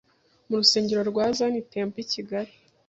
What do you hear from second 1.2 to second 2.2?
Zion Temple I